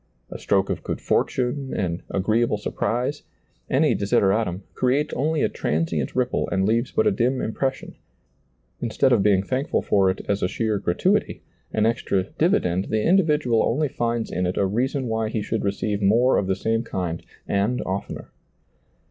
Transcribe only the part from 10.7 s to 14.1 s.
gratuity, an extra divi dend, the individual only